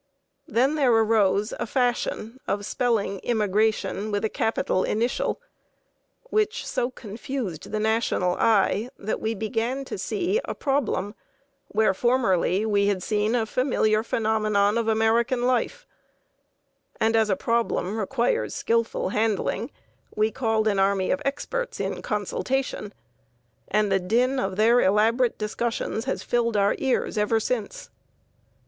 [0.47, 5.39] Then there arose a fashion of spelling immigration with a capital initial,
[6.31, 11.13] which so confused the national eye that we began to see a PROBLEM
[11.67, 15.85] where formerly we had seen a familiar phenomenon of American life;
[16.99, 19.69] and as a problem requires skillful handling,
[20.15, 22.91] we called an army of experts in consultation,
[23.67, 27.91] and the din of their elaborate discussions has filled our ears ever since.